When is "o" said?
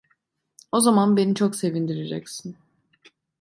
0.71-0.79